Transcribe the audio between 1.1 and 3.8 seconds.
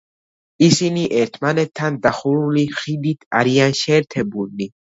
ერთმანეთთან დახურული ხიდით არიან